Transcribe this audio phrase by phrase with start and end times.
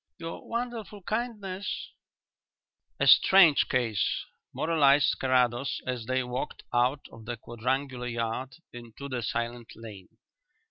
[0.17, 1.91] Your wonderful kindness"
[2.99, 9.21] "A strange case," moralized Carrados, as they walked out of the quadrangular yard into the
[9.21, 10.09] silent lane.